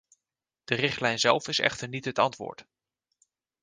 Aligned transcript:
De 0.63 0.75
richtlijn 0.75 1.19
zelf 1.19 1.47
is 1.47 1.59
echter 1.59 1.87
niet 1.87 2.05
het 2.05 2.19
antwoord. 2.19 2.65